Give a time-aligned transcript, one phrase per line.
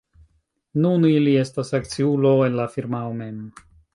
[0.85, 3.39] Nun ili estas akciulo en la firmao mem.